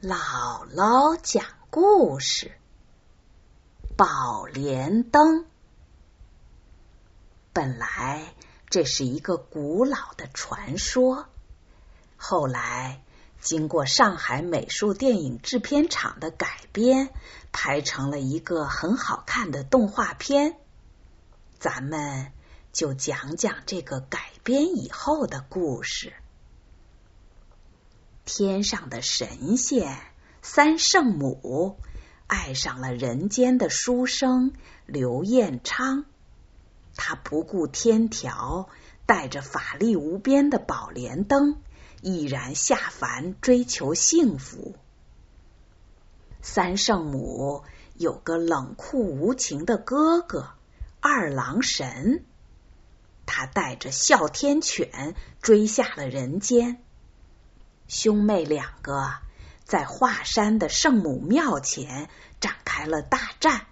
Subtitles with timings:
[0.00, 2.52] 姥姥讲故事：
[3.96, 5.44] 宝莲灯。
[7.52, 8.32] 本来
[8.70, 11.26] 这是一个古老的传说，
[12.16, 13.02] 后来
[13.40, 17.12] 经过上海美术电影制片厂的改编，
[17.50, 20.56] 拍成了一个很好看的动画片。
[21.58, 22.30] 咱们
[22.72, 26.14] 就讲讲这个改编以后的故事。
[28.28, 29.98] 天上的神仙
[30.42, 31.78] 三圣母
[32.26, 34.52] 爱上了人间的书生
[34.84, 36.04] 刘彦昌，
[36.94, 38.68] 他不顾天条，
[39.06, 41.56] 带着法力无边的宝莲灯，
[42.02, 44.74] 毅然下凡追求幸福。
[46.42, 47.64] 三圣母
[47.94, 50.50] 有个冷酷无情的哥哥
[51.00, 52.26] 二郎神，
[53.24, 56.82] 他带着哮天犬追下了人间。
[57.88, 59.14] 兄妹两个
[59.64, 62.08] 在华山的圣母庙前
[62.38, 63.66] 展开了大战。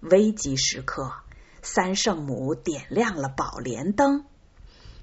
[0.00, 1.12] 危急时刻，
[1.60, 4.24] 三圣母点亮了宝莲灯，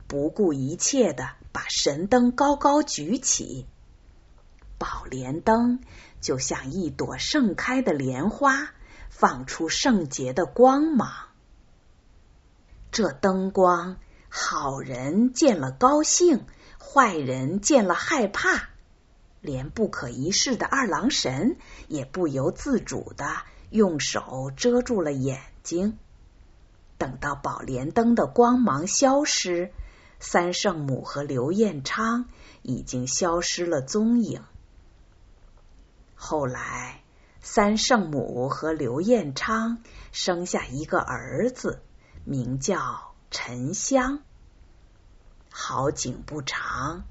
[0.08, 3.68] 不顾一切的把神灯高高举起，
[4.80, 5.82] 宝莲灯
[6.20, 8.70] 就像一朵盛开的莲花，
[9.10, 11.12] 放出圣洁的光芒。
[12.92, 13.98] 这灯光，
[14.30, 16.46] 好人见了高兴。
[16.80, 18.70] 坏人见了害怕，
[19.42, 23.26] 连不可一世的二郎神也不由自主的
[23.70, 25.98] 用手遮住了眼睛。
[26.98, 29.74] 等到宝莲灯的光芒消失，
[30.20, 32.30] 三圣母和刘彦昌
[32.62, 34.44] 已经消失了踪影。
[36.16, 37.02] 后来，
[37.42, 41.82] 三圣母和刘彦昌生下一个儿子，
[42.24, 44.22] 名叫沉香。
[45.58, 47.06] 好景不长，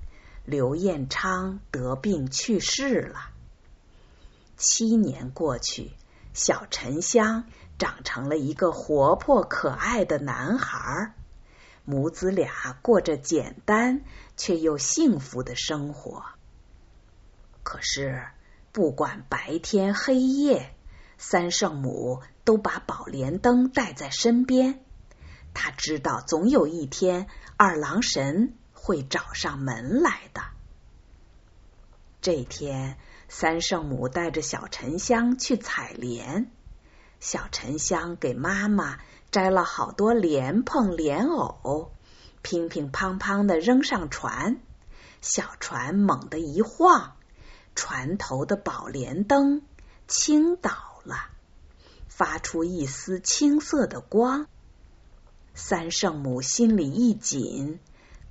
[0.45, 3.31] 刘彦昌得病去世了。
[4.59, 5.93] 七年过去，
[6.35, 7.45] 小沉香
[7.79, 11.15] 长成了一个活泼可爱的男孩，
[11.87, 14.03] 母子俩过着简单
[14.37, 16.23] 却又幸福的生活。
[17.63, 18.27] 可是，
[18.73, 20.77] 不管白天黑夜，
[21.17, 24.84] 三圣母都把宝莲灯带在身边。
[25.55, 30.43] 他知道，总有一天二郎神会找上门来的。
[32.21, 32.99] 这天，
[33.29, 36.51] 三圣母带着小沉香去采莲，
[37.21, 38.99] 小沉香给妈妈
[39.31, 41.93] 摘了好多莲蓬、莲藕，
[42.43, 44.59] 乒乒乓乓的扔上船。
[45.21, 47.17] 小船猛地一晃，
[47.75, 49.63] 船头的宝莲灯
[50.07, 50.71] 倾倒
[51.05, 51.31] 了，
[52.09, 54.47] 发出一丝青色的光。
[55.57, 57.79] 三圣母心里一紧，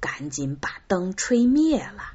[0.02, 2.14] 赶紧把灯吹灭了。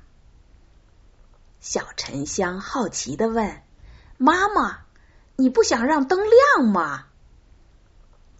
[1.60, 3.62] 小沉香好奇的问
[4.18, 4.80] ：“妈妈，
[5.36, 7.06] 你不想让灯亮吗？”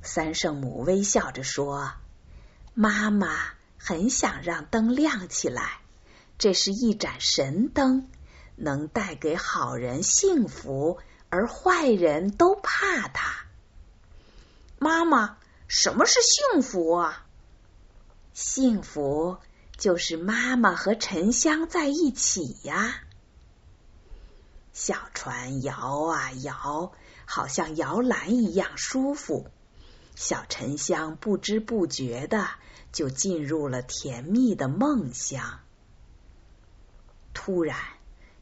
[0.02, 1.94] 三圣母微笑着说
[2.74, 3.34] ：“妈妈
[3.78, 5.80] 很想让灯亮起来，
[6.36, 8.10] 这是一盏神灯，
[8.56, 10.98] 能带给好人幸福，
[11.30, 13.46] 而坏人都怕它。”
[14.78, 15.38] 妈妈。
[15.68, 17.26] 什么是幸福啊？
[18.32, 19.36] 幸福
[19.76, 23.02] 就是妈妈和沉香在一起呀。
[24.72, 26.92] 小船摇啊摇，
[27.26, 29.48] 好像摇篮一样舒服。
[30.16, 32.48] 小沉香不知不觉的
[32.90, 35.60] 就进入了甜蜜的梦乡。
[37.34, 37.76] 突然，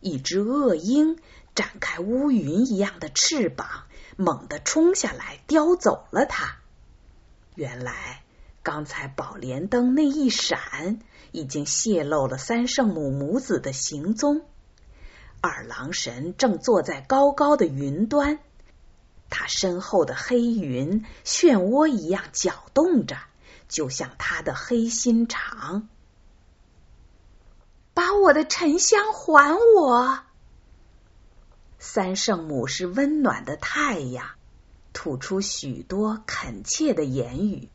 [0.01, 1.19] 一只恶鹰
[1.55, 3.85] 展开乌云一样的翅膀，
[4.17, 6.59] 猛地冲下来，叼走了它。
[7.57, 8.23] 原来，
[8.63, 11.01] 刚才宝莲灯那一闪，
[11.33, 14.43] 已经泄露了三圣母母子的行踪。
[15.41, 18.41] 二郎神正坐在高高的云端，
[19.31, 23.17] 他身后的黑云漩涡一样搅动着，
[23.69, 25.89] 就像他的黑心肠。
[27.95, 30.19] 把我的沉香还我！
[31.79, 34.36] 三圣母是温暖的太阳。
[35.07, 37.69] 吐出许多恳切的言语，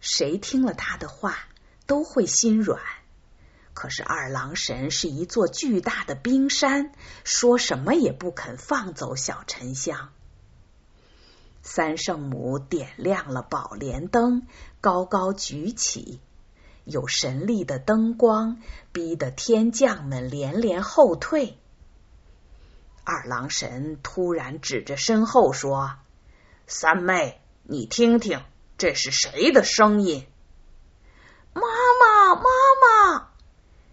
[0.00, 1.38] 谁听了他的话
[1.86, 2.82] 都会心软。
[3.74, 6.90] 可是二郎神是一座巨大的冰山，
[7.22, 10.08] 说什么也不肯放走小沉香。
[11.62, 14.44] 三圣母点亮了宝莲灯，
[14.80, 16.18] 高高举起，
[16.82, 18.60] 有神力的灯光
[18.90, 21.56] 逼得天将们连连后退。
[23.04, 25.98] 二郎神突然指着身后说。
[26.74, 28.40] 三妹，你听听，
[28.78, 30.26] 这是谁的声音？
[31.52, 32.42] 妈妈，妈
[33.12, 33.28] 妈！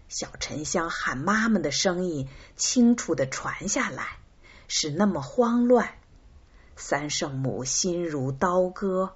[0.08, 4.16] 小沉香喊妈妈的声音清楚的传下来，
[4.66, 5.92] 是那么慌乱。
[6.74, 9.14] 三圣母心如刀割，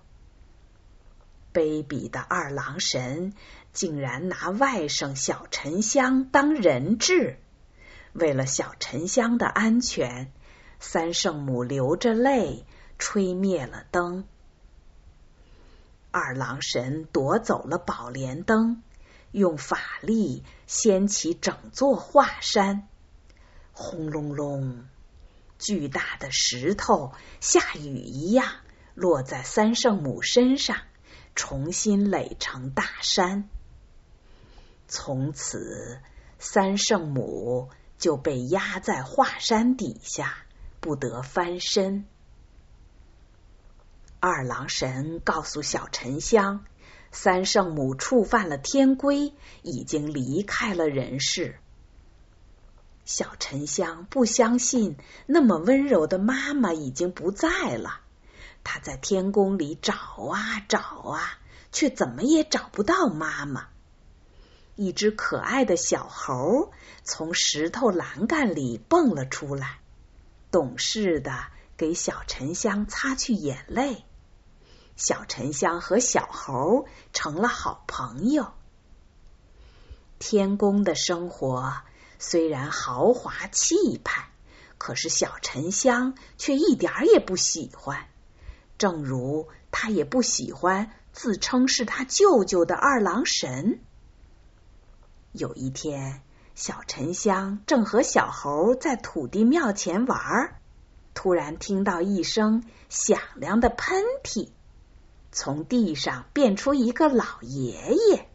[1.55, 3.33] 卑鄙的二郎神
[3.73, 7.39] 竟然拿外甥小沉香当人质。
[8.13, 10.31] 为了小沉香的安全，
[10.81, 12.67] 三圣母流着泪
[12.99, 14.25] 吹灭了灯。
[16.11, 18.83] 二郎神夺走了宝莲灯。
[19.33, 22.87] 用法力掀起整座华山，
[23.73, 24.87] 轰隆隆，
[25.59, 28.47] 巨大的石头下雨一样
[28.95, 30.77] 落在三圣母身上，
[31.35, 33.49] 重新垒成大山。
[34.87, 36.01] 从此，
[36.39, 40.45] 三圣母就被压在华山底下，
[40.79, 42.07] 不得翻身。
[44.27, 46.65] 二郎神告诉小沉香。
[47.13, 51.59] 三圣母触犯了天规，已经离开了人世。
[53.05, 58.01] 小沉香不相信那么温柔的妈妈已经不在了，
[58.65, 61.39] 他在天宫里找啊找啊，
[61.71, 63.67] 却怎么也找不到妈妈。
[64.75, 66.73] 一只可爱的小猴
[67.03, 69.81] 从石头栏杆里蹦了出来，
[70.51, 74.03] 懂事的给小沉香擦去眼泪。
[74.97, 78.53] 小沉香和小猴成了好朋友。
[80.19, 81.75] 天宫的生活
[82.19, 84.29] 虽然豪华气派，
[84.79, 88.07] 可是小沉香却一点也不喜欢。
[88.79, 93.81] 正如他也不喜欢自称是他舅舅的二郎神。
[95.33, 96.23] 有一天，
[96.55, 100.61] 小沉香正和小猴在土地庙前玩，
[101.13, 104.51] 突然听到一声响亮的喷嚏。
[105.35, 108.29] 从地上变出一个老爷爷，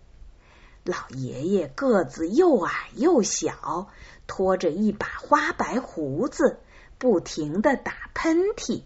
[0.84, 3.88] 老爷爷个子又矮又小，
[4.28, 6.60] 拖着一把花白胡子，
[6.98, 8.84] 不停的打喷嚏。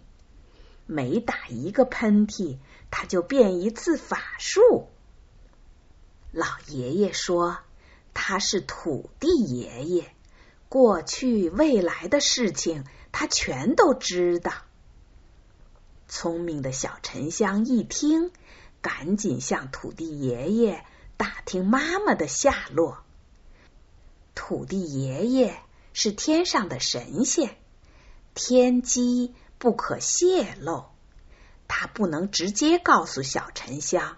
[0.85, 2.59] 每打一个喷嚏，
[2.91, 4.89] 他就变一次法术。
[6.31, 7.57] 老爷爷说
[8.13, 10.13] 他是土地爷爷，
[10.69, 14.51] 过去未来的事情他全都知道。
[16.15, 18.31] 聪明的小沉香一听，
[18.83, 20.85] 赶紧向土地爷爷
[21.17, 23.03] 打听妈妈的下落。
[24.35, 25.59] 土地爷爷
[25.91, 27.57] 是天上的神仙，
[28.35, 30.85] 天机不可泄露，
[31.67, 34.17] 他不能直接告诉小沉香，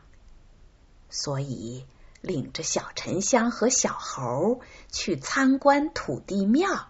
[1.09, 1.85] 所以
[2.19, 4.59] 领着小沉香和小猴
[4.91, 6.89] 去参观土地庙。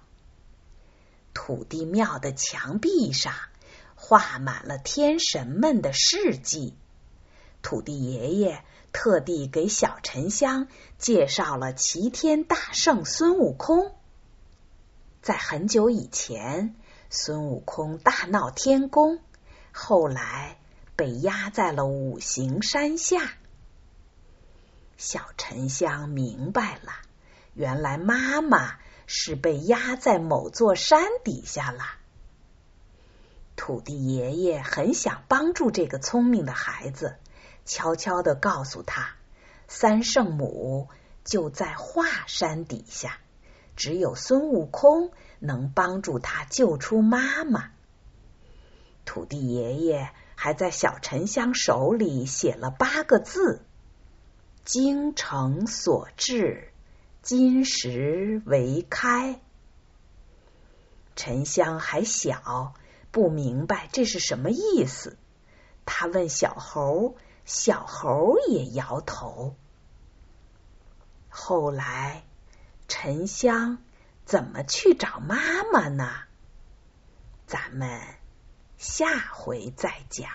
[1.35, 3.35] 土地庙的墙壁上。
[3.95, 6.77] 画满了天神们的事迹。
[7.61, 8.63] 土地爷爷
[8.93, 10.67] 特地给小沉香
[10.99, 13.95] 介绍了齐天大圣孙悟空。
[15.21, 16.75] 在很久以前，
[17.09, 19.19] 孙悟空大闹天宫，
[19.71, 20.59] 后来
[20.95, 23.33] 被压在了五行山下。
[24.97, 26.93] 小沉香明白了，
[27.55, 28.77] 原来妈妈
[29.07, 31.83] 是被压在某座山底下了。
[33.55, 37.15] 土地爷爷很想帮助这个聪明的孩子，
[37.65, 39.15] 悄悄的告诉他，
[39.67, 40.89] 三圣母
[41.23, 43.17] 就在华山底下，
[43.75, 47.71] 只有孙悟空能帮助他救出妈妈。
[49.05, 53.61] 土地爷爷还在小沉香手里写了八个字
[54.65, 56.69] ：“精诚所至，
[57.21, 59.39] 金石为开。”
[61.15, 62.73] 沉香还小。
[63.15, 65.17] 不明白这是什么意思，
[65.85, 69.55] 他问小猴，小猴也摇头。
[71.29, 72.25] 后来，
[72.89, 73.77] 沉香
[74.25, 75.37] 怎么去找妈
[75.71, 76.23] 妈呢？
[77.47, 78.01] 咱们
[78.77, 80.29] 下回再讲。